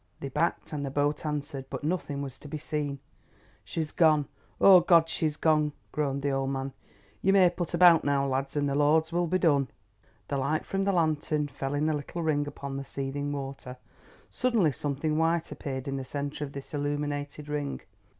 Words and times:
They 0.19 0.29
backed, 0.29 0.73
and 0.73 0.83
the 0.83 0.89
boat 0.89 1.27
answered, 1.27 1.65
but 1.69 1.83
nothing 1.83 2.23
was 2.23 2.39
to 2.39 2.47
be 2.47 2.57
seen. 2.57 2.97
"She's 3.63 3.91
gone! 3.91 4.27
Oh, 4.59 4.79
Goad, 4.79 5.07
she's 5.07 5.37
gone!" 5.37 5.73
groaned 5.91 6.23
the 6.23 6.31
old 6.31 6.49
man. 6.49 6.73
"You 7.21 7.33
may 7.33 7.47
put 7.51 7.75
about 7.75 8.03
now, 8.03 8.25
lads, 8.25 8.57
and 8.57 8.67
the 8.67 8.73
Lord's 8.73 9.11
will 9.13 9.27
be 9.27 9.37
done." 9.37 9.67
The 10.27 10.37
light 10.37 10.65
from 10.65 10.85
the 10.85 10.91
lantern 10.91 11.49
fell 11.49 11.75
in 11.75 11.87
a 11.87 11.93
little 11.93 12.23
ring 12.23 12.47
upon 12.47 12.77
the 12.77 12.83
seething 12.83 13.31
water. 13.31 13.77
Suddenly 14.31 14.71
something 14.71 15.19
white 15.19 15.51
appeared 15.51 15.87
in 15.87 15.97
the 15.97 16.03
centre 16.03 16.43
of 16.43 16.53
this 16.53 16.73
illuminated 16.73 17.47
ring. 17.47 17.81